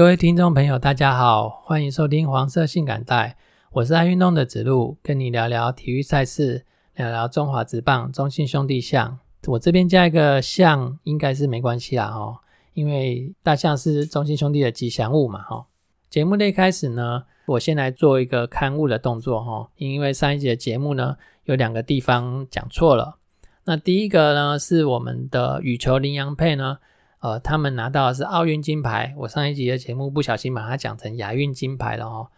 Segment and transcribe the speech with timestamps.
[0.00, 3.36] 各位听众朋友，大家好，欢迎收听黄色性感带，
[3.70, 9.18] 我是爱运动的子路，跟你聊聊体育赛事，聊聊中华职棒中信兄弟象。
[9.46, 12.40] 我这边加一个象，应该是没关系啦哈，
[12.72, 15.66] 因为大象是中信兄弟的吉祥物嘛哈。
[16.08, 23.18] 节目的一开始呢，我先来做一个刊物的动作哈，因为上一集的节目呢，有两个地方讲错了。
[23.64, 26.78] 那第一个呢，是我们的羽球羚羊配呢。
[27.20, 29.14] 呃，他们拿到的是奥运金牌。
[29.18, 32.28] 我上一集的节目不小心把它讲成亚运金牌了哦。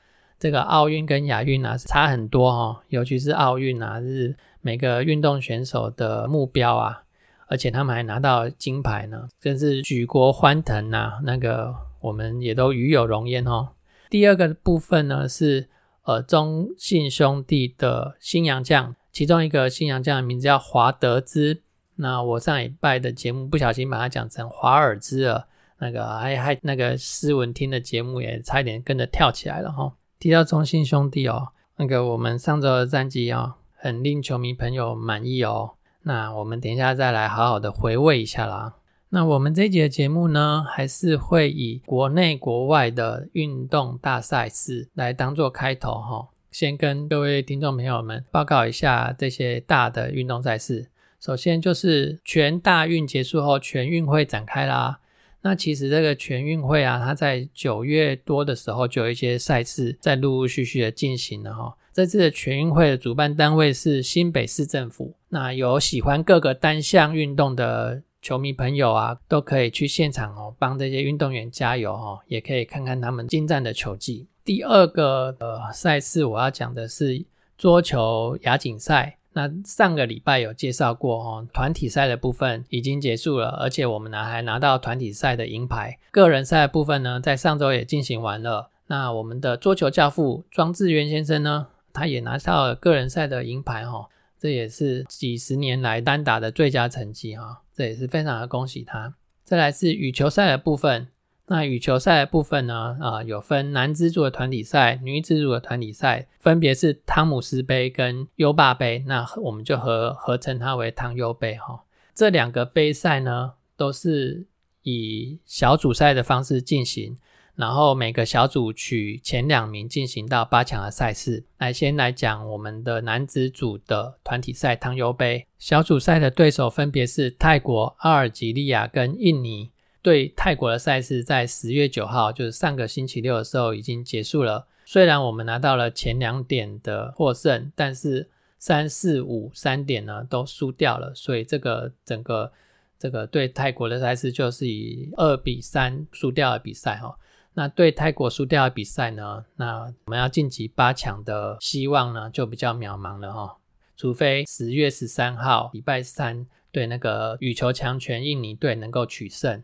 [0.41, 7.05] 这个奥运跟亚运啊差很多哦，尤其是奥运啊是每个运动选手的目标啊，
[7.47, 11.21] 而且他们还拿到金牌呢，真是举国欢腾呐。
[11.23, 13.69] 那个我们也都与有荣焉哦。
[14.11, 15.69] 第二个部分呢是
[16.03, 21.63] 呃中信兄弟的新洋将，其中一个新洋将的名字叫华德兹。
[22.03, 25.47] 那我上礼拜的节目不小心把它讲成华尔兹了，
[25.79, 29.93] 那个还还那个斯文听的节目也差一点跟着跳起来了哈。
[30.19, 35.75] 提到中信兄弟哦，那个我们上周的战绩哦，很令球迷朋友满意哦。
[36.03, 38.75] 那我们等一下再来好好的回味一下啦。
[39.11, 46.29] 那我们这一节的节目呢，还是会以国内国外的运动大赛事来当做开头哈。
[46.51, 50.89] 先跟各位听众朋友们报告一下这些大的运动赛事。
[51.25, 54.99] 首先就是全大运结束后，全运会展开啦。
[55.43, 61.77] 那其实这个全运会啊，它在九月多的时候就有一些赛事在陆陆续续的进行了哈。
[61.93, 65.15] 这次的全运会的主办单位是新北市政府。
[65.29, 74.27] 那有喜欢各个单项运动的球迷朋友啊，都可以去现场哦，帮这些运动员加油哦，也可以看看他们精湛的球技。
[74.45, 77.25] 第二个呃赛事我要讲的是
[77.57, 79.19] 桌球亚锦赛。
[79.35, 85.99] 那上个礼拜有介绍过哦，团体赛的部分已经结束了，而且我们呢还拿到团体赛的银牌。
[86.11, 88.71] 个人赛的部分呢，在上周也进行完了。
[88.89, 94.09] 那我们的桌球教父庄志渊先生呢，他也拿到了个人赛的银牌哈，
[94.39, 99.15] 这也是几十年来单打的最佳成绩哈，这也是非常的恭喜他。
[99.45, 101.09] 再来是羽球赛的部分。
[101.49, 102.97] 那羽球赛的部分呢？
[103.01, 109.05] 啊，有分男子组的团体赛、女子组的团体赛，分别是汤姆斯杯跟优霸杯。
[109.07, 111.83] 那我们就合合称它为汤优杯哈。
[112.15, 114.47] 这两个杯赛呢，都是
[114.83, 117.19] 以小组赛的方式进行，
[117.57, 121.45] 然后每个小组取前两名进行到八强的赛事。
[121.59, 129.73] 来，先来讲我们的男子组的团体赛汤优杯，小组赛的对手分别是泰国、阿尔及利亚跟印尼。
[130.03, 134.67] 对泰国的赛事，在十月九号，就是上个星期六的时候已经结束了。
[134.85, 142.53] 虽然我们拿到了前两点的获胜，但是三四五三点呢都输掉了，所以这个整个
[142.99, 147.17] 这个对泰国的赛事就是以二比三输掉的比赛哈。
[147.55, 153.57] 那对泰国输掉的比赛呢，那我们要晋级八强的希望呢就比较渺茫了哈。
[153.97, 159.63] 除非十月十三号礼拜三对那个羽球强权印尼队能够取胜。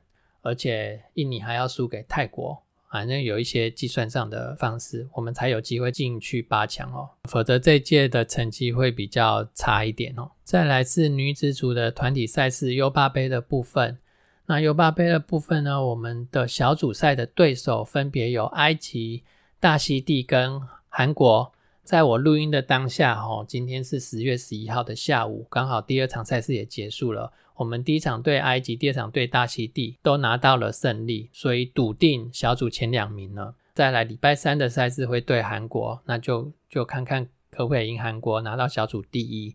[0.48, 7.10] 而且印尼还要输给泰国，反正有一些计算上的方式，我们才有机会进去八强哦。
[7.28, 10.30] 否则这届的成绩会比较差一点哦。
[10.42, 13.98] 再来是女子组的团体赛事优霸杯的部分。
[14.46, 19.22] 那优霸杯的部分呢，我们的小组赛的对手分别有埃及、
[19.60, 21.52] 大溪地跟韩国。
[21.84, 27.32] 在我录音的当下，哦，今天是十月十一号的下午，刚好第二场赛事也结束了。
[27.58, 33.54] 我们第一场对埃及，第二场对大溪地都拿到了胜利，所以笃定小组前两名了。
[33.74, 39.54] 再来礼拜三的赛事会对韩国，那就就看看可不可以赢韩国拿到小组第一，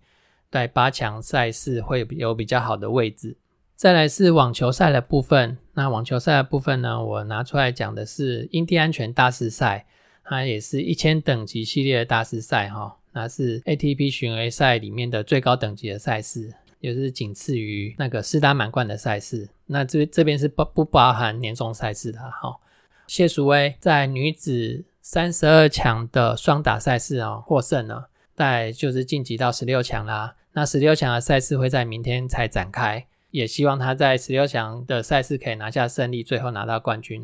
[0.52, 3.38] 在八强赛事会有比较好的位置。
[3.75, 9.86] 再来是网球赛的部分，那网球赛的部分呢，我拿出来讲的是印第安全大师赛。
[10.25, 16.53] 它也是一千等级系列的大师赛哈，那是 ATP 巡回赛里面的最高等级的赛事，
[16.84, 19.48] 也是仅次于那个四大满贯的赛事。
[19.68, 22.60] 那这这边是不不包含年终赛事的哈。
[23.08, 30.36] 谢淑薇在女子三十二强的双打赛事啊获胜了，在就是晋级到十六强啦。
[30.52, 37.24] 那十六强的赛事会在明天才展开，也希望她在十六强的赛事可以拿下胜利，最后拿到冠军。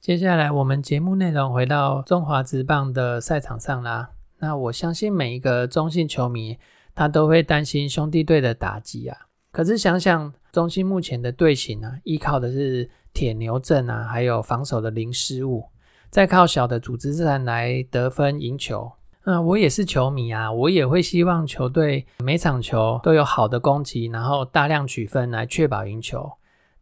[0.00, 4.10] 接下来，我们节目内容回到中华职棒的赛场上啦。
[4.38, 6.58] 那我相信每一个中信球迷，
[6.94, 9.16] 他都会担心兄弟队的打击啊。
[9.52, 15.68] 可是想想中信目前的队形啊，依靠的是铁牛阵啊，还有防守的零失误，
[16.10, 18.92] 再靠小的组织战来得分赢球。
[19.30, 26.28] 那我也是球迷啊，我也会希望球队每场球都有好的攻击，然后大量取分来确保赢球。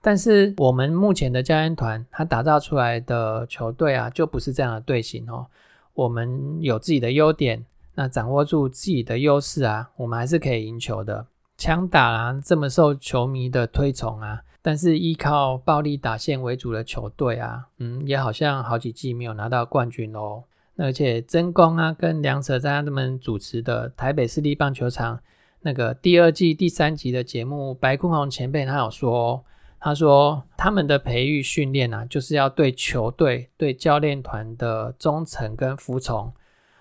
[0.00, 5.46] 但是我们目前的教练团，他打造出来的球队啊，就不是这样的队形哦。
[5.92, 7.62] 我们有自己的优点，
[7.94, 11.26] 那掌握住自己的优势啊，我们还是可以赢球的。
[11.58, 20.44] 强打啊，这么受球迷的推崇啊，但是依靠暴力打线为主的球队啊，嗯，也好像好几季没有拿到冠军哦。
[20.78, 25.20] 而且真光啊，跟梁哲在他们主持的台北市立棒球场
[25.62, 29.44] 那个第二季第三集的节目，白坤宏前辈他有说，
[29.80, 36.32] 他说他们的培育训练啊，就是要对球队、对教练团的忠诚跟服从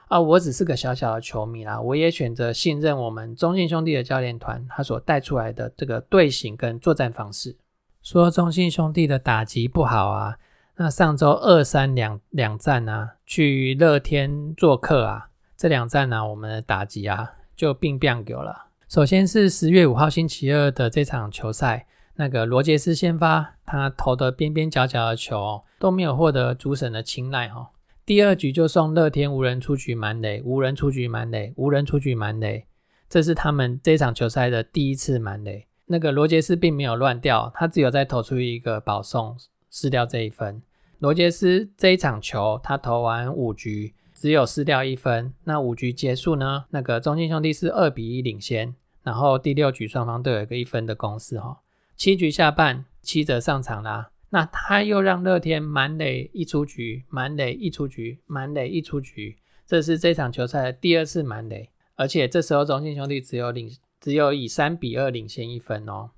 [0.09, 0.21] 啊。
[0.21, 7.57] 我只是个小小的球迷啦，我也选择信任我们中信兄弟的教练团，他所带出来的这个队形跟作战方式。
[8.03, 10.37] 说中信兄弟的打击不好啊。
[10.79, 18.67] 那上周二三两两站啊，去乐天做客啊，这两站呢，我们的打击啊就并变有了。
[18.87, 21.87] 首先是十月五号星期二的这场球赛，
[22.17, 27.71] 那个罗杰斯先发，他投的边边角角的球都没有获得主审的青睐哈。
[28.05, 32.67] 第二局就送乐天无人出局满垒，无人出局满垒，无人出局满垒，
[33.09, 35.65] 这是他们这场球赛的第一次满垒。
[35.87, 39.35] 那个罗杰斯并没有乱掉，他只有再投出一个保送，
[39.71, 40.61] 失掉这一分。
[40.99, 45.31] 罗杰斯这一场球，他投完五局，只有失掉一分。
[45.43, 46.65] 那五局结束呢？
[46.71, 48.73] 那个中信兄弟是二比一领先。
[49.03, 51.59] 然后第六局双方都有一个一分的攻势哈。
[51.95, 54.09] 七局下半，七折上场啦。
[54.31, 59.37] 那他又让乐天满垒一出局，满垒一出局，满垒一出局。
[59.65, 63.69] 这是这场球赛的第二次满垒，而且这时候中信兄弟只有领，
[64.01, 66.09] 只有以三比二领先一分哦。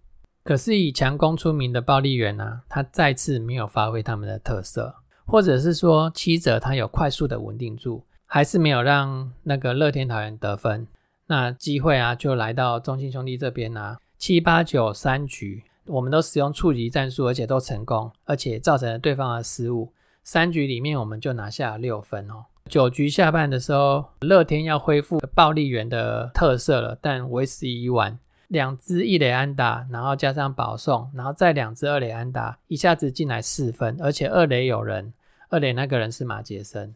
[0.49, 4.95] 可是以强攻出名的暴力员呢，他再次没有发挥他们的特色，
[5.27, 10.87] 或者是说七者他有快速的稳定住，还是没有让那个乐天桃园得分。
[11.27, 19.93] 那机会啊就来到中信兄弟这边啊，七八九三局我们都使用触及战术，而且都成功，而且造成了对方的失误。
[20.23, 22.45] 三局里面我们就拿下六分哦。
[22.67, 28.17] 九局下半的时候，乐天要恢复暴力员的特色了，但为时已晚。
[28.49, 35.13] 两支一垒安打，然后加上保送，然后再两支二垒安打，一下子进来四分，而且二垒有人，
[35.49, 36.95] 二垒那个人是马杰森，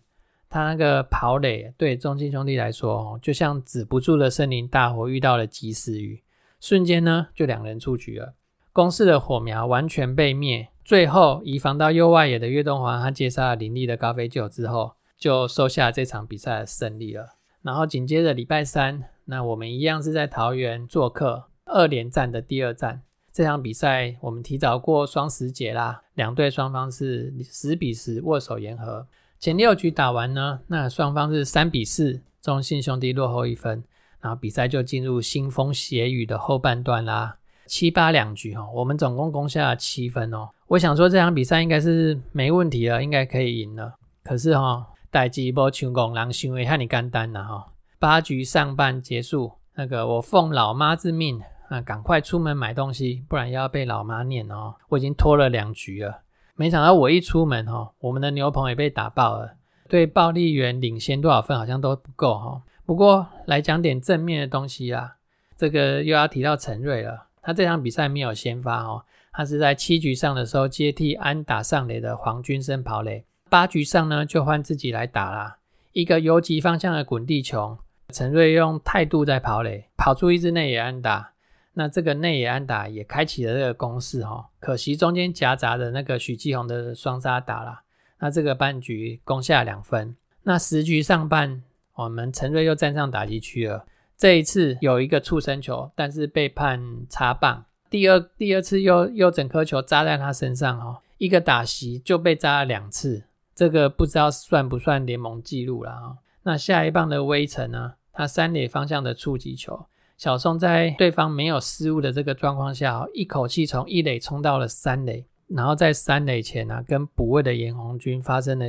[0.49, 6.23] 他那个跑垒对中信兄弟来说，哦就像止不住的森林大火遇到了及时雨，
[6.59, 8.33] 瞬间呢就两人出局了，
[8.71, 10.69] 攻势的火苗完全被灭。
[10.83, 17.35] 最后移防到右外野的岳东华，他接杀了林立的高飞球之后，就收下这场比赛的胜利了。
[17.61, 19.03] 然后紧接着礼拜三。
[19.25, 29.07] 那我们一样是在桃园做客二连战的第二战，这场比赛我们提早过双十节啦，两队双方是十比十握手言和。
[29.39, 33.83] 前六局打完呢，那双方是三比四，中信兄弟落后一分，
[34.21, 37.37] 然后比赛就进入腥风血雨的后半段啦。
[37.65, 40.49] 七八两局哈，我们总共攻下了七分哦。
[40.67, 43.95] 我想说这场比赛应该是没问题了，应该可以赢了。
[44.23, 47.72] 可是哈，代志无像工人想的遐尼简单了哈。
[48.03, 54.75] 八局上半结束，那个我奉老妈之命，那赶快出门买东西，不然要被老妈念哦。
[54.89, 56.19] 我已经拖了两局了，
[56.57, 59.55] 没想到我一出门哈，我们的牛棚也被打爆了。
[59.87, 62.61] 对暴力员领先多少分好像都不够哈。
[62.85, 65.15] 不过来讲点正面的东西啊，
[65.55, 67.27] 这个又要提到陈瑞了。
[67.41, 75.59] 他这场比赛没有先发哦，他是在七局上的时候接替安打上垒的黄军生跑垒，八局上呢就换自己来打啦，
[75.93, 77.77] 一个游击方向的滚地球。
[78.13, 81.31] 陈瑞用态度在跑垒，跑出一支内野安打。
[81.73, 84.47] 那这个内野安打也开启了这个攻势哈。
[84.59, 87.81] 可惜中间夹杂的那个许继宏的双杀打了，
[88.19, 90.15] 那这个半局攻下两分。
[90.43, 91.63] 那十局上半，
[91.95, 93.85] 我们陈瑞又站上打击区了。
[94.15, 96.79] 这一次有一个触身球，但是被判
[97.09, 97.65] 插棒。
[97.89, 103.23] 第二第二次又又整颗球扎在他身上哈，一个打席就被扎了两次，
[103.55, 106.17] 这个不知道算不算联盟纪录了啊。
[106.43, 107.93] 那下一棒的微尘呢？
[108.13, 118.65] 他三垒方向的触击球，小宋在对方没有失误的这个状况下，一口气从一垒冲到了三垒，然后在三垒前呢，跟补位的严红军发生了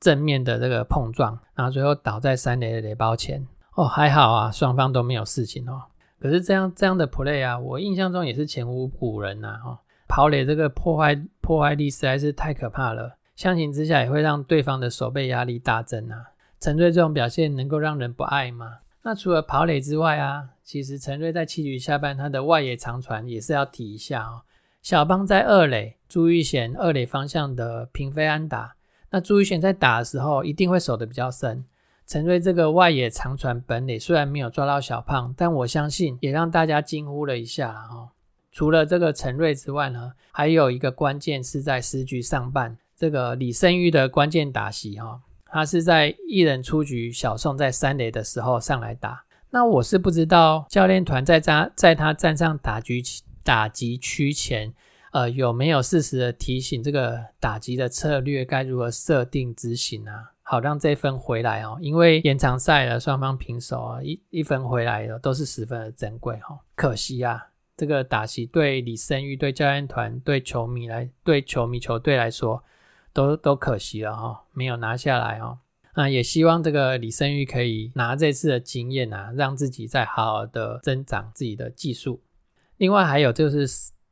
[0.00, 3.46] 正面的这个碰撞，然后最后倒在三垒的垒包前。
[3.74, 5.82] 哦，还好啊，双方都没有事情哦。
[6.18, 9.60] 可是这样这样的 play 啊，我印象中也是前无古人呐。
[9.62, 9.78] 哈，
[10.08, 16.30] 跑垒这个破坏破坏力实在是太可怕了，相形之下也会让对方的守备压力大增啊。
[16.60, 18.78] 陈瑞这种表现能够让人不爱吗？
[19.02, 24.42] 那除了跑垒之外啊，其实陈瑞在七局下半他的外野长传也是要提一下哦。
[24.82, 28.74] 小邦在二垒，朱玉贤二垒方向的平飞安打。
[29.10, 31.64] 那朱玉贤在打的时候一定会守得比较深。
[32.06, 38.08] 陈瑞这个外野长传本垒虽然没有抓到小胖，但我相信也让大家惊呼了一下哈。
[38.50, 49.24] 除了这个陈瑞之外呢，还有一个关键是在十局上半，这个李胜玉的关键打席哈，他是在一人出局，小宋在三垒的时候上来打。
[49.50, 53.02] 那我是不知道教练团在他在他站上打局
[53.42, 54.74] 打击区前。
[55.10, 60.32] 呃，有没有适时的提醒这个打击的策略该如何设定执行啊？
[60.42, 66.60] 好让这一分回来哦，因为延长赛了，双方平手啊，一一分回来了都是十分的珍贵哈。
[66.74, 72.62] 可惜啊，这个打席对李胜玉、对教练团、对球迷来、对球迷球队来说，
[73.26, 75.58] 都都可惜了哈，没有拿下来哦。
[75.94, 82.20] 那也希望这个李胜玉可以拿这次的经验啊，让自己再好好的增长自己的技术。
[82.76, 83.66] 另外还有就是。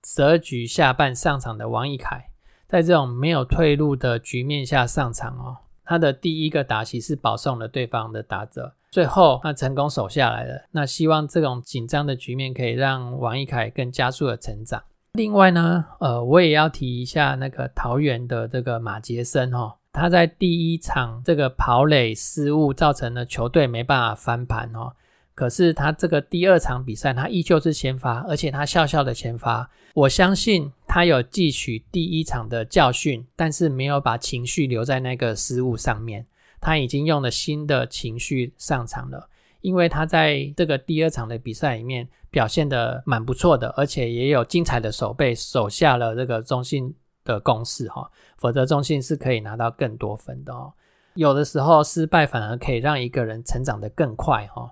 [0.09, 2.31] 十二局下半上场的王义凯，
[2.69, 10.69] 在这种没有退路的局面下上场哦，他的第一个打席是保送了对方的打者，最后他成功守下来了。
[10.71, 14.85] 那希望这种紧张的局面可以让王义凯更加速的成长。
[15.17, 24.93] 另外呢，呃，我也要提一下那个桃园的这个马杰森哈，他在第一场这个跑垒失误造成了球队没办法翻盘哦。
[25.35, 29.69] 可是他这个第二场比赛，他依旧是先发，而且他笑笑的先发。
[29.95, 36.27] 我相信他有汲取第一场的教训，但是没有把情绪留在那个失误上面。
[36.61, 39.29] 他已经用了新的情绪上场了，
[39.61, 48.11] 因为他在这个第二场的比赛里面表现的蛮不错的，而且也有精彩的手背守下了这个中信的攻势哈。
[48.37, 50.71] 否则中信是可以拿到更多分的哦。
[51.15, 54.71] 有的时候失败反而可以让一个人成长的更快哈。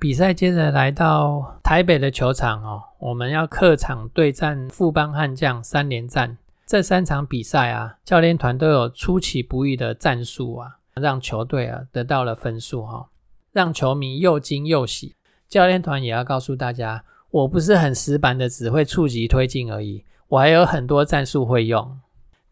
[0.00, 6.36] 比赛接着来到台北的球场哦，我们要客场对战富邦悍将三连战。
[6.66, 13.08] 这三场比赛啊，教练团都有出其不意的战术啊，让球队啊得到了分数哈，
[13.52, 15.14] 让球迷又惊又喜。
[15.48, 21.98] 教练团也要告诉大家，我不是很死板的，只会触及推进而已，我还有很多战术会用。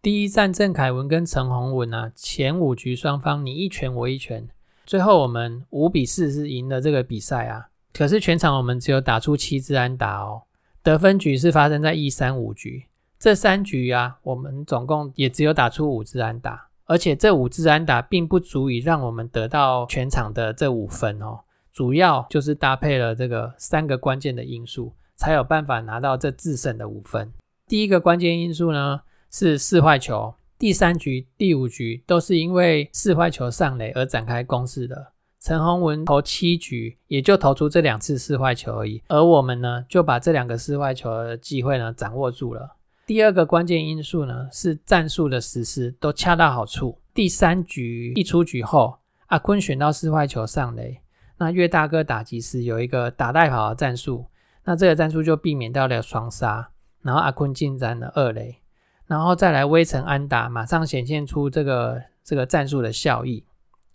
[0.00, 4.48] 第一战郑凯文跟陈宏文啊，前五局双方你一拳我一拳。
[4.84, 10.42] 最后我们五比四是赢了这个比赛啊，可是全场我们只有打出七支安打哦，
[10.82, 12.84] 得分局是发生在一三五局，
[13.18, 21.40] 这三局啊，我们总共也只有打出五支安打，而且这五支安打并不足以让我们得到全场的这五分哦，
[21.74, 27.32] 主要就是搭配了这个三个关键的因素，才有办法拿到这制胜的五分。
[27.66, 29.00] 第一个关键因素呢
[29.32, 30.32] 是四坏球。
[30.56, 35.12] 第三局、第五局都是因为四坏球上垒而展开攻势的。
[35.40, 42.76] 陈宏文投七局，也就投出这两次四坏球而已，而我们呢，就把这两个四坏球的机会呢掌握住了。
[43.04, 47.00] 第二个关键因素呢，是战术的实施都恰到好处。
[47.12, 51.00] 第三局一出局后，阿坤选到四坏球上垒，
[51.44, 54.24] 那岳大哥打击时有一个打带跑的战术，
[54.64, 56.70] 那这个战术就避免掉了双杀，
[57.02, 58.62] 然后阿坤进占了二垒。
[59.06, 63.44] 然后再来微尘安打，马上显现出这个这个战术的效益。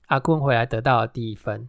[0.09, 1.67] 阿坤回来得到了第一分，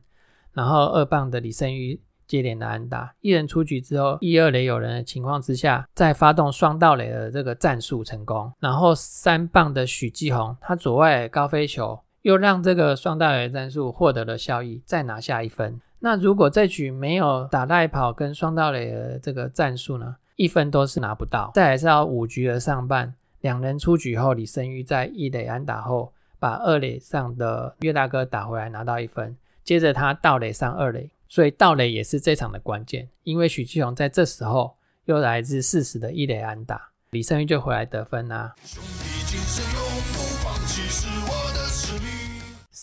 [0.53, 8.53] 然后二棒的李胜玉接连的安打，一人出局之后，一二垒有人的情况之下，再发动双盗垒的这个战术成功。
[8.61, 15.81] 然后三棒的许继宏，他左外高飞球又让这个双盗垒战术获得了效益，再拿下一分。
[16.01, 21.51] 那如果这局没有打带跑跟双盗垒的这个战术呢，一分都是拿不到。
[21.55, 23.15] 再来是要五局的上半。
[23.41, 29.37] 两人出局后，李胜玉在一垒安打后，把二垒上的岳大哥打回来，拿到一分。
[29.63, 33.09] 接着他盗垒上二垒，所以盗垒也是这场的关键。
[33.25, 38.55] 因为许继雄在这时候又来自四十的一垒安打，李胜玉就回来得分啦。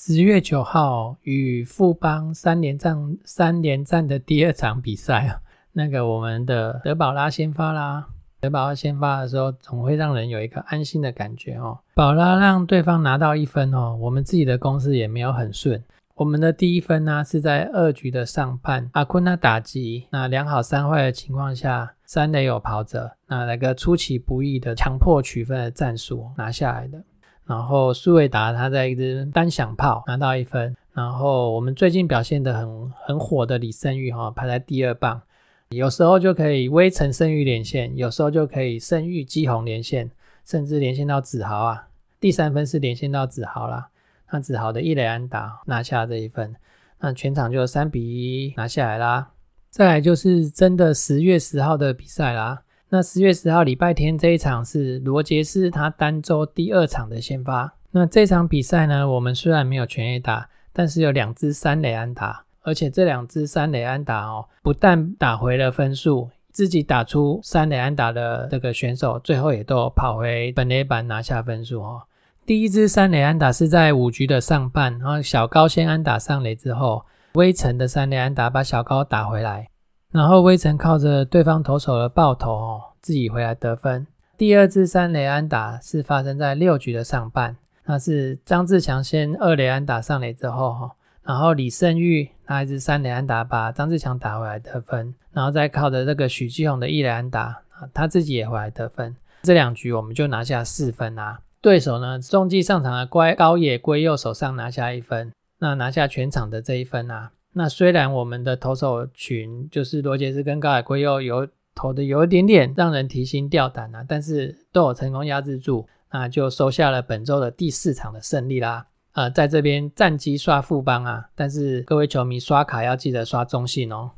[0.10, 5.42] 十月九号与富邦三连战三连战的第二场比赛啊，
[5.74, 8.08] 那个我们的德保拉先发啦。
[8.40, 11.78] 德保拉先发的时候，总会让人有一个安心的感觉哦。
[11.94, 15.84] 宝拉让对方拿到一分哦，我们自己的攻势也没有很顺。
[16.16, 27.04] 我们的第一分呢是在二局的上半，阿坤那打击，那良好三坏的情况下，三垒有跑者，那来个出其不意的强迫取分的战术拿下来的。
[27.48, 30.76] 然后苏伟达他在一支单响炮拿到一分。
[30.94, 35.22] 然后我们最近表现的很很火的李胜玉哈排在第二棒。
[35.70, 40.10] 有时候就可以微成胜玉连线，有时候就可以胜玉基红连线，
[40.46, 41.88] 甚至连线到子豪啊。
[42.20, 43.90] 第三分是连线到子豪啦，
[44.32, 46.56] 那子豪的一垒安打拿下这一分。
[47.00, 49.32] 那全场就三比一拿下来啦。
[49.70, 52.64] 再来就是真的十月十号的比赛啦。
[52.90, 57.74] 那十月十号礼拜天这一场是罗杰斯他单周第二场的先发。
[57.92, 72.04] 那这场比赛呢，我们虽然没有全 A 打，但是有两支三垒安打，而且这两支三垒安打哦，不但打回了分数，自己打出三垒安打的这个选手，最后也都跑回本垒板拿下分数哦。
[72.46, 77.04] 第一支三垒安打是在五局的上半，然后小高先安打上垒之后，
[77.34, 79.68] 微城的三垒安打把小高打回来。
[80.12, 84.08] 然后威城靠着对方投手的爆头哦，自己回来得分。
[84.38, 90.92] 第二支三雷安打是发生在六局的上半，那是张志强先二雷安打上垒之后哈，
[91.24, 99.16] 然后李胜玉拿一支三雷安打把张志强打回来得分，然后再靠着这个许继宏的一雷安打啊，他自己也回来得分。
[99.44, 101.40] 这两局我们就拿下四分啊。
[101.60, 107.32] 对手呢，中继上场的乖高野归右手上拿下一分，那拿下全场的这一分啊。
[107.58, 118.86] 那虽然我们的投手群就是罗杰斯跟高海龟又有投的有一点点让人提心吊胆啊，但是都有成功压制住，那就收下了本周的第四场的胜利啦。
[119.14, 124.12] 呃，在这边战绩刷副帮啊，但是各位球迷刷卡要记得刷中信哦。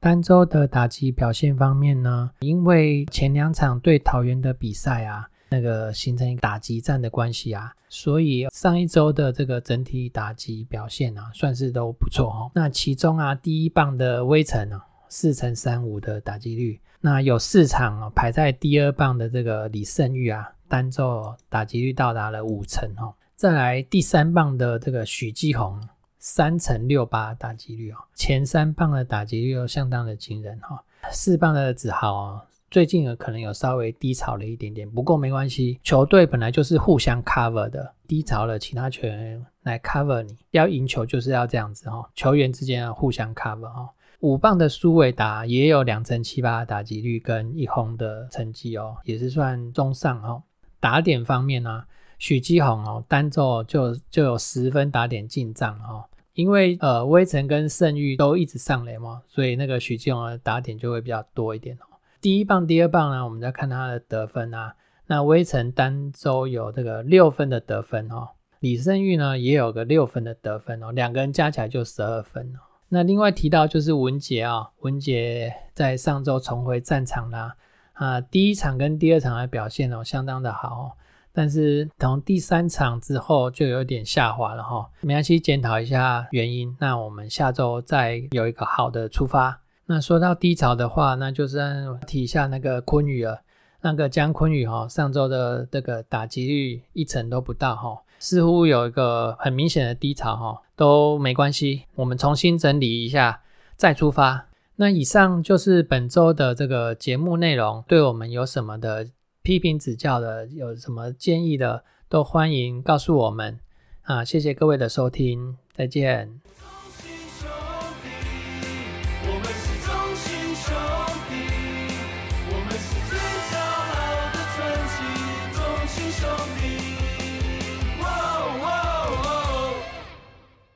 [0.00, 5.28] 单周的打击表现方面呢，因为前两场对桃园的比赛啊。
[5.52, 12.50] 那个形成一个打击战的关系啊，所以上一周的这个整体打击表现啊，算是都不错哦。
[12.54, 23.12] 那其中啊，第一棒的微城啊，四乘三五的打击率，那有四场哦，排在第二棒的这个李胜玉啊，单周打击率到达了五成哦。
[23.36, 25.78] 再来第三棒的这个许继宏，
[26.18, 30.82] 三乘六八打击率哦，前三棒的打击率又相当的惊人哈。
[31.10, 32.40] 四棒的子豪哦。
[32.72, 43.90] 最近可能有稍微低潮了一点点，不过没关系，球队本来就是互相 cover 的，低潮了，其他球员来 cover 你，要赢球就是要这样子哈，球员之间要互相 cover 哈。
[44.20, 50.42] 五棒的苏伟达也有两成七八的打击率跟一轰的成绩哦，也是算中上哦。
[50.80, 51.84] 打点方面呢，
[52.18, 61.91] 许基宏哦单周就就有十分打点进账哦，因为呃威城跟盛玉都一直上垒嘛，所以那个许基宏的打点就会比较多一点哦。
[62.22, 64.76] 第一棒、第二棒呢，我们再看他的得分啊。
[65.08, 68.28] 那威城单周有这个六分的得分哦，
[68.60, 72.60] 李胜玉呢也有个六分的得分哦，两个人加起来就十二分哦。
[72.90, 77.56] 那另外提到就是文杰啊，文杰在上周重回战场啦
[77.94, 80.92] 啊，第一场跟第二场的表现哦相当的好，哦
[81.32, 84.88] 但是从第三场之后就有点下滑了哈。
[85.00, 89.61] 没关系，检讨一下原因，那我们下周再有一个好的出发。
[89.92, 91.60] 那说到低潮的话，那就是
[92.06, 93.42] 提一下那个昆宇了。
[93.82, 103.42] 那个江昆宇哈，上周的这个打击率一成都不到哈，似乎有一个很明显的低潮哈，都没关系，我们重新整理一下
[103.76, 104.46] 再出发。
[104.76, 109.06] 那以上就是本周的这个节目内容，对我们有什么的
[109.42, 113.60] 批评指教的，有什么建议的，都欢迎告诉我们
[114.04, 114.24] 啊！
[114.24, 116.40] 谢谢各位的收听，再见。